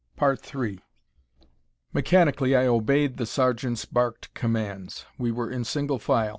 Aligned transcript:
Mechanically 1.93 2.55
I 2.55 2.65
obeyed 2.65 3.17
the 3.17 3.27
sergeant's 3.27 3.85
barked 3.85 4.33
commands. 4.33 5.05
We 5.19 5.31
were 5.31 5.51
in 5.51 5.63
single 5.63 5.99
file. 5.99 6.29